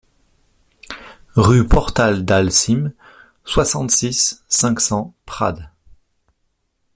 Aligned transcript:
Rue 1.35 1.67
Portal 1.67 2.25
Dal 2.25 2.49
Cim, 2.51 2.91
soixante-six, 3.45 4.43
cinq 4.47 4.79
cents 4.81 5.13
Prades 5.27 5.69